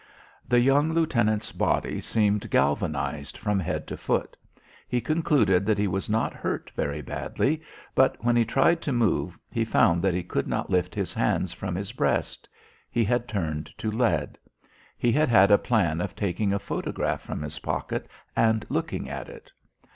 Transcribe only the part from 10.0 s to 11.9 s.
that he could not lift his hands from